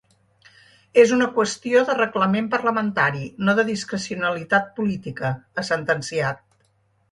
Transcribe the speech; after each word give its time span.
És 1.01 1.11
una 1.17 1.27
qüestió 1.35 1.83
de 1.89 1.97
reglament 1.99 2.47
parlamentari, 2.55 3.29
no 3.49 3.57
de 3.61 3.67
discrecionalitat 3.69 4.75
política, 4.81 5.35
ha 5.63 5.69
sentenciat. 5.71 6.45